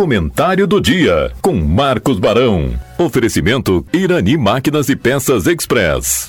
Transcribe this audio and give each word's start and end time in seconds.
Comentário 0.00 0.66
do 0.66 0.80
dia 0.80 1.30
com 1.42 1.52
Marcos 1.52 2.18
Barão. 2.18 2.74
Oferecimento 2.98 3.84
Irani 3.92 4.34
Máquinas 4.38 4.88
e 4.88 4.96
Peças 4.96 5.46
Express. 5.46 6.26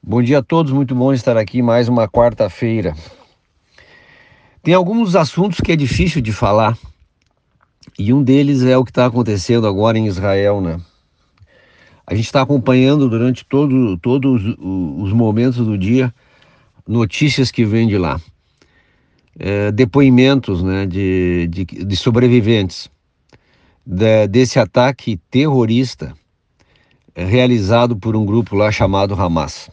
Bom 0.00 0.22
dia 0.22 0.38
a 0.38 0.42
todos, 0.44 0.70
muito 0.70 0.94
bom 0.94 1.12
estar 1.12 1.36
aqui 1.36 1.60
mais 1.60 1.88
uma 1.88 2.06
quarta-feira. 2.06 2.94
Tem 4.62 4.74
alguns 4.74 5.16
assuntos 5.16 5.60
que 5.60 5.72
é 5.72 5.76
difícil 5.76 6.22
de 6.22 6.30
falar 6.30 6.78
e 7.98 8.12
um 8.12 8.22
deles 8.22 8.62
é 8.62 8.78
o 8.78 8.84
que 8.84 8.92
está 8.92 9.06
acontecendo 9.06 9.66
agora 9.66 9.98
em 9.98 10.06
Israel, 10.06 10.60
né? 10.60 10.80
A 12.06 12.14
gente 12.14 12.26
está 12.26 12.42
acompanhando 12.42 13.08
durante 13.08 13.44
todo, 13.44 13.98
todos 13.98 14.40
os 14.56 15.12
momentos 15.12 15.66
do 15.66 15.76
dia 15.76 16.14
notícias 16.86 17.50
que 17.50 17.64
vêm 17.64 17.88
de 17.88 17.98
lá, 17.98 18.20
é, 19.38 19.72
depoimentos 19.72 20.62
né, 20.62 20.86
de, 20.86 21.48
de, 21.48 21.64
de 21.64 21.96
sobreviventes 21.96 22.90
de, 23.84 24.26
desse 24.28 24.58
ataque 24.58 25.20
terrorista 25.30 26.14
é, 27.14 27.24
realizado 27.24 27.96
por 27.96 28.16
um 28.16 28.24
grupo 28.24 28.56
lá 28.56 28.70
chamado 28.70 29.14
Hamas, 29.14 29.70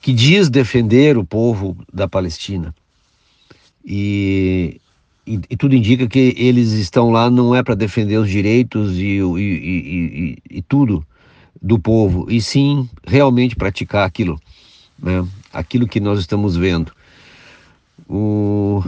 que 0.00 0.12
diz 0.12 0.48
defender 0.48 1.16
o 1.16 1.24
povo 1.24 1.76
da 1.92 2.06
Palestina. 2.06 2.74
E, 3.84 4.80
e, 5.26 5.40
e 5.50 5.56
tudo 5.56 5.74
indica 5.74 6.06
que 6.06 6.34
eles 6.36 6.72
estão 6.72 7.10
lá 7.10 7.30
não 7.30 7.54
é 7.54 7.62
para 7.62 7.74
defender 7.74 8.18
os 8.18 8.28
direitos 8.28 8.96
e, 8.98 9.18
e, 9.20 10.38
e, 10.50 10.62
tudo 10.62 11.04
do 11.60 11.78
povo, 11.78 12.30
e 12.30 12.40
sim 12.40 12.88
realmente 13.06 13.56
praticar 13.56 14.06
aquilo 14.06 14.40
né? 14.98 15.26
aquilo 15.52 15.86
que 15.86 16.00
nós 16.00 16.18
estamos 16.18 16.56
vendo. 16.56 16.92
O... 18.08 18.82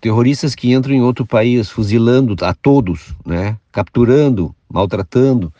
Terroristas 0.00 0.54
que 0.54 0.72
entram 0.72 0.94
em 0.94 1.02
outro 1.02 1.24
país, 1.24 1.70
fuzilando 1.70 2.34
a 2.44 2.52
todos, 2.52 3.14
né? 3.24 3.56
capturando, 3.70 4.52
maltratando, 4.68 5.52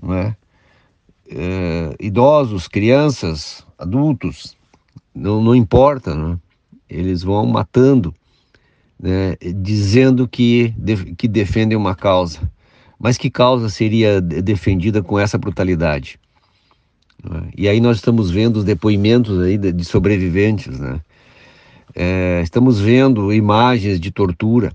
né? 0.00 0.36
É, 1.30 1.94
idosos, 1.98 2.68
crianças, 2.68 3.66
adultos, 3.76 4.56
não, 5.14 5.42
não 5.42 5.54
importa, 5.54 6.14
né? 6.14 6.38
eles 6.88 7.22
vão 7.22 7.44
matando, 7.46 8.14
né? 8.98 9.36
dizendo 9.56 10.28
que, 10.28 10.72
que 11.16 11.26
defendem 11.26 11.76
uma 11.76 11.96
causa. 11.96 12.40
Mas 12.98 13.18
que 13.18 13.30
causa 13.30 13.68
seria 13.68 14.20
defendida 14.20 15.02
com 15.02 15.18
essa 15.18 15.36
brutalidade? 15.36 16.18
Né? 17.22 17.50
E 17.56 17.68
aí 17.68 17.80
nós 17.80 17.96
estamos 17.96 18.30
vendo 18.30 18.58
os 18.58 18.64
depoimentos 18.64 19.40
aí 19.40 19.58
de 19.58 19.84
sobreviventes, 19.84 20.78
né? 20.78 21.00
É, 22.00 22.40
estamos 22.44 22.78
vendo 22.78 23.32
imagens 23.32 23.98
de 23.98 24.12
tortura 24.12 24.72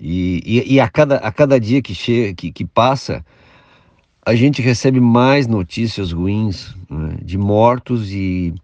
e, 0.00 0.42
e, 0.46 0.74
e, 0.76 0.80
a, 0.80 0.88
cada, 0.88 1.16
a 1.16 1.30
cada 1.30 1.60
dia 1.60 1.82
que, 1.82 1.94
chega, 1.94 2.32
que, 2.32 2.50
que 2.50 2.64
passa, 2.64 3.22
a 4.24 4.34
gente 4.34 4.62
recebe 4.62 4.98
mais 4.98 5.46
notícias 5.46 6.10
ruins 6.10 6.74
né? 6.88 7.18
de 7.22 7.36
mortos 7.36 8.10
e, 8.10 8.54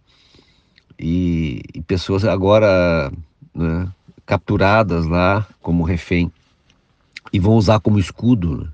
e, 0.98 1.60
e 1.74 1.82
pessoas 1.82 2.24
agora 2.24 3.12
né? 3.54 3.86
capturadas 4.24 5.04
lá 5.04 5.46
como 5.60 5.84
refém 5.84 6.32
e 7.30 7.38
vão 7.38 7.52
usar 7.52 7.80
como 7.80 7.98
escudo. 7.98 8.62
Né? 8.62 8.68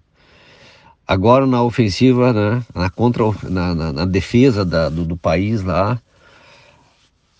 Agora 1.05 1.49
na 1.49 1.65
ofensiva, 1.65 2.33
né, 2.33 2.63
na, 2.73 2.89
contra, 2.89 3.25
na, 3.43 3.75
na, 3.75 3.93
na 3.93 4.05
defesa 4.05 4.65
da, 4.65 4.89
do, 4.89 5.05
do, 5.05 5.17
país 5.17 5.65
lá, 5.65 6.01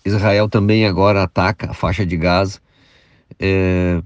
Israel 0.05 0.47
também 0.47 0.85
agora 0.85 1.23
ataca 1.23 1.71
a 1.71 1.73
faixa 1.73 2.05
de 2.05 2.15
Gaza, 2.15 2.59
é, 3.39 4.01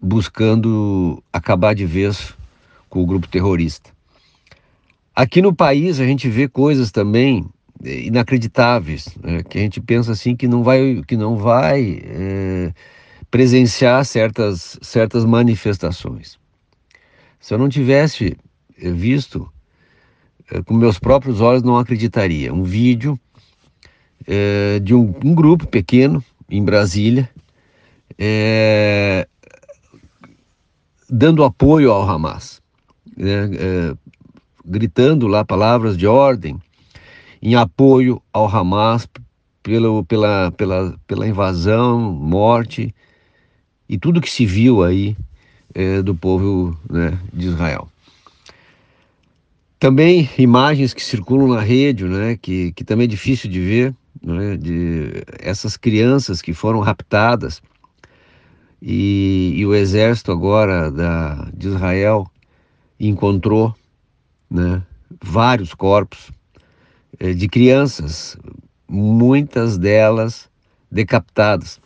buscando 0.00 1.22
acabar 1.32 1.74
de 1.74 1.84
vez 1.84 2.34
com 2.88 3.02
o 3.02 3.06
grupo 3.06 3.26
terrorista. 3.26 3.90
Aqui 5.14 5.42
no 5.42 5.54
país 5.54 6.00
a 6.00 6.06
gente 6.06 6.28
vê 6.28 6.48
coisas 6.48 6.90
também 6.90 7.46
é, 7.84 8.00
inacreditáveis, 8.00 9.08
né, 9.22 9.42
que 9.42 9.58
a 9.58 9.60
gente 9.60 9.80
pensa 9.80 10.12
assim 10.12 10.36
que 10.36 10.46
não 10.46 10.62
vai, 10.62 11.02
que 11.06 11.16
não 11.16 11.36
vai 11.36 12.00
é, 12.04 12.72
presenciar 13.30 14.04
certas, 14.04 14.78
certas 14.80 15.24
manifestações. 15.24 16.38
Se 17.40 17.52
eu 17.52 17.58
não 17.58 17.68
tivesse 17.68 18.38
eh, 18.80 18.90
visto 18.90 19.52
eh, 20.50 20.62
com 20.62 20.72
meus 20.72 20.98
próprios 20.98 21.40
olhos, 21.40 21.62
não 21.62 21.76
acreditaria. 21.76 22.54
Um 22.54 22.62
vídeo 22.62 23.18
é, 24.26 24.78
de 24.80 24.94
um, 24.94 25.14
um, 25.24 25.34
grupo 25.34 25.66
pequeno 25.66 26.24
em 26.50 26.64
Brasília 26.64 27.28
é, 28.18 29.26
dando 31.08 31.44
apoio 31.44 31.90
ao 31.90 32.08
Hamas, 32.08 32.60
né, 33.16 33.50
é, 33.54 33.96
gritando 34.64 35.26
lá 35.26 35.44
palavras 35.44 35.96
de 35.96 36.06
ordem 36.06 36.58
em 37.42 37.54
apoio 37.54 38.22
ao 38.32 38.48
Hamas 38.48 39.06
pelo, 39.62 40.04
pela, 40.04 40.52
pela, 40.52 40.94
pela 41.06 41.28
invasão, 41.28 42.12
morte 42.12 42.94
e 43.88 43.98
tudo 43.98 44.20
que 44.20 44.30
se 44.30 44.46
viu 44.46 44.82
aí 44.82 45.16
é, 45.74 46.02
do 46.02 46.14
povo 46.14 46.78
né, 46.88 47.18
de 47.32 47.48
Israel. 47.48 47.88
Também 49.78 50.28
imagens 50.38 50.94
que 50.94 51.04
circulam 51.04 51.48
na 51.48 51.60
rede, 51.60 52.04
né, 52.04 52.38
que, 52.40 52.72
que 52.72 52.84
também 52.84 53.04
é 53.04 53.08
difícil 53.08 53.50
de 53.50 53.60
ver, 53.60 53.94
né, 54.24 54.56
de 54.56 55.22
essas 55.38 55.76
crianças 55.76 56.40
que 56.40 56.54
foram 56.54 56.80
raptadas 56.80 57.62
e, 58.80 59.52
e 59.56 59.66
o 59.66 59.74
exército 59.74 60.32
agora 60.32 60.90
da, 60.90 61.48
de 61.54 61.68
Israel 61.68 62.26
encontrou 62.98 63.74
né, 64.50 64.82
vários 65.22 65.74
corpos 65.74 66.30
é, 67.18 67.32
de 67.32 67.48
crianças, 67.48 68.36
muitas 68.88 69.78
delas 69.78 70.48
decapitadas. 70.90 71.80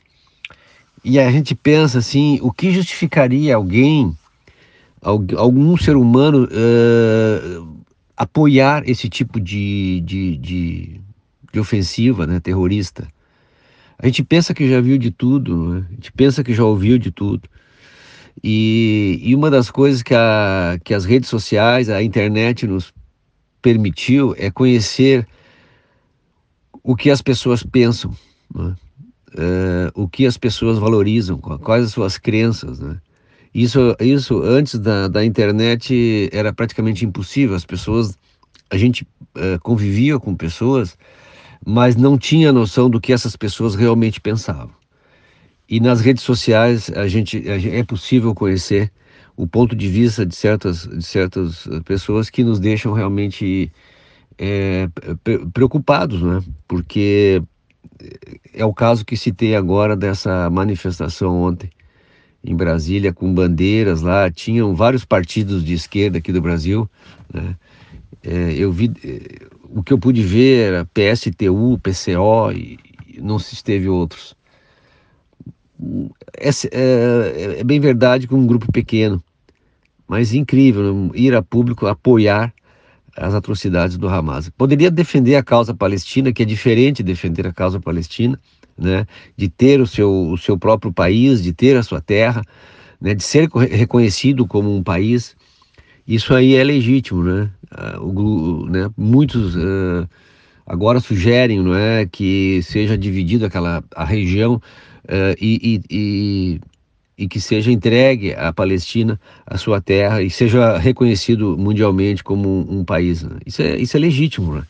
E 1.04 1.18
a 1.18 1.30
gente 1.30 1.54
pensa 1.54 1.98
assim, 1.98 2.38
o 2.42 2.52
que 2.52 2.70
justificaria 2.70 3.54
alguém, 3.54 4.16
algum 5.00 5.76
ser 5.76 5.96
humano 5.96 6.44
uh, 6.44 7.78
apoiar 8.16 8.82
esse 8.88 9.08
tipo 9.08 9.40
de, 9.40 10.02
de, 10.04 10.36
de, 10.36 11.00
de, 11.52 11.60
ofensiva 11.60 12.26
né, 12.26 12.40
terrorista? 12.40 13.08
A 13.98 14.06
gente 14.06 14.22
pensa 14.22 14.54
que 14.54 14.68
já 14.68 14.80
viu 14.80 14.96
de 14.96 15.10
tudo, 15.10 15.74
né? 15.74 15.86
a 15.88 15.94
gente 15.94 16.12
pensa 16.12 16.44
que 16.44 16.54
já 16.54 16.64
ouviu 16.64 16.98
de 16.98 17.10
tudo. 17.10 17.48
E, 18.42 19.18
e 19.22 19.34
uma 19.34 19.50
das 19.50 19.70
coisas 19.70 20.02
que, 20.02 20.14
a, 20.14 20.78
que 20.84 20.94
as 20.94 21.04
redes 21.04 21.28
sociais, 21.28 21.88
a 21.88 22.02
internet 22.02 22.66
nos 22.66 22.92
permitiu 23.60 24.34
é 24.38 24.50
conhecer 24.50 25.26
o 26.82 26.94
que 26.94 27.10
as 27.10 27.20
pessoas 27.20 27.64
pensam. 27.64 28.14
Né? 28.54 28.74
uh, 29.34 29.90
o 29.94 30.08
que 30.08 30.26
as 30.26 30.36
pessoas 30.36 30.78
valorizam, 30.78 31.38
quais 31.38 31.84
as 31.84 31.92
suas 31.92 32.18
crenças, 32.18 32.78
né? 32.78 33.00
Isso, 33.54 33.96
isso 33.98 34.42
antes 34.42 34.78
da, 34.78 35.08
da 35.08 35.24
internet 35.24 36.28
era 36.32 36.52
praticamente 36.52 37.04
impossível. 37.04 37.56
As 37.56 37.64
pessoas, 37.64 38.16
a 38.70 38.76
gente 38.76 39.04
uh, 39.04 39.58
convivia 39.62 40.18
com 40.18 40.34
pessoas, 40.34 40.96
mas 41.64 41.96
não 41.96 42.18
tinha 42.18 42.52
noção 42.52 42.88
do 42.88 43.00
que 43.00 43.12
essas 43.12 43.36
pessoas 43.36 43.74
realmente 43.74 44.20
pensavam. 44.20 44.70
E 45.68 45.80
nas 45.80 46.00
redes 46.00 46.22
sociais 46.22 46.90
a 46.90 47.06
gente, 47.06 47.48
a 47.48 47.58
é 47.58 47.82
possível 47.84 48.34
conhecer 48.34 48.90
o 49.36 49.46
ponto 49.46 49.76
de 49.76 49.88
vista 49.88 50.24
de 50.26 50.34
certas, 50.34 50.86
de 50.86 51.04
certas 51.04 51.68
pessoas 51.84 52.30
que 52.30 52.42
nos 52.42 52.58
deixam 52.58 52.92
realmente 52.92 53.70
é, 54.38 54.88
preocupados, 55.52 56.22
né? 56.22 56.42
Porque 56.66 57.42
é 58.54 58.64
o 58.64 58.72
caso 58.72 59.04
que 59.04 59.16
citei 59.16 59.54
agora 59.54 59.96
dessa 59.96 60.48
manifestação 60.50 61.42
ontem 61.42 61.70
em 62.42 62.54
Brasília 62.54 63.12
com 63.12 63.32
bandeiras 63.34 64.00
lá, 64.00 64.30
tinham 64.30 64.74
vários 64.74 65.04
partidos 65.04 65.64
de 65.64 65.74
esquerda 65.74 66.18
aqui 66.18 66.32
do 66.32 66.40
Brasil, 66.40 66.88
né? 67.32 67.56
É, 68.22 68.52
eu 68.54 68.72
vi, 68.72 68.90
o 69.74 69.82
que 69.82 69.92
eu 69.92 69.98
pude 69.98 70.22
ver 70.22 70.68
era 70.68 70.84
PSTU, 70.86 71.78
PCO 71.78 72.52
e, 72.52 72.78
e 73.06 73.20
não 73.20 73.38
se 73.38 73.54
esteve 73.54 73.88
outros. 73.88 74.36
É, 76.36 76.48
é, 76.72 77.60
é, 77.60 77.64
bem 77.64 77.80
verdade 77.80 78.26
que 78.26 78.34
um 78.34 78.46
grupo 78.46 78.70
pequeno, 78.72 79.22
mas 80.06 80.34
incrível 80.34 81.10
ir 81.14 81.34
a 81.34 81.42
público 81.42 81.86
apoiar 81.86 82.52
as 83.16 83.34
atrocidades 83.34 83.96
do 83.96 84.08
Hamas. 84.08 84.48
Poderia 84.50 84.90
defender 84.90 85.36
a 85.36 85.42
causa 85.42 85.74
palestina, 85.74 86.32
que 86.32 86.42
é 86.42 86.46
diferente 86.46 87.02
de 87.02 87.12
defender 87.12 87.46
a 87.46 87.52
causa 87.52 87.80
palestina, 87.80 88.38
né? 88.76 89.06
de 89.36 89.48
ter 89.48 89.80
o 89.80 89.86
seu, 89.86 90.30
o 90.30 90.38
seu 90.38 90.56
próprio 90.56 90.92
país, 90.92 91.42
de 91.42 91.52
ter 91.52 91.76
a 91.76 91.82
sua 91.82 92.00
terra, 92.00 92.42
né? 93.00 93.14
de 93.14 93.22
ser 93.22 93.48
reconhecido 93.70 94.46
como 94.46 94.74
um 94.74 94.82
país. 94.82 95.36
Isso 96.08 96.32
aí 96.32 96.54
é 96.54 96.64
legítimo, 96.64 97.22
né? 97.22 97.50
Uh, 97.70 98.02
o, 98.02 98.66
né? 98.66 98.90
Muitos 98.96 99.54
uh, 99.54 100.08
agora 100.66 101.00
sugerem 101.00 101.60
não 101.60 101.74
é, 101.74 102.06
que 102.06 102.62
seja 102.62 102.96
dividida 102.96 103.46
aquela, 103.46 103.84
a 103.94 104.04
região 104.06 104.54
uh, 104.54 105.36
e, 105.38 105.82
e, 105.90 106.60
e, 107.18 107.28
que 107.28 107.38
seja 107.38 107.70
entregue 107.70 108.32
à 108.32 108.50
Palestina 108.54 109.20
a 109.46 109.58
sua 109.58 109.82
terra 109.82 110.22
e 110.22 110.30
seja 110.30 110.78
reconhecido 110.78 111.58
mundialmente 111.58 112.24
como 112.24 112.48
um, 112.48 112.78
um 112.78 112.84
país. 112.86 113.22
Né? 113.22 113.36
Isso, 113.44 113.60
é, 113.60 113.76
isso 113.76 113.94
é 113.94 114.00
legítimo, 114.00 114.54
né? 114.54 114.62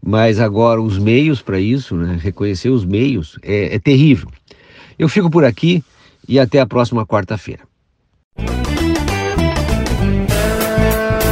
mas 0.00 0.38
agora 0.38 0.80
os 0.80 0.96
meios 0.96 1.42
para 1.42 1.58
isso, 1.58 1.96
né, 1.96 2.16
reconhecer 2.22 2.70
os 2.70 2.84
meios, 2.84 3.36
é, 3.42 3.74
é 3.74 3.78
terrível. 3.80 4.28
Eu 4.96 5.08
fico 5.08 5.28
por 5.28 5.44
aqui 5.44 5.82
e 6.28 6.38
até 6.38 6.60
a 6.60 6.66
próxima 6.66 7.04
quarta-feira. 7.04 7.66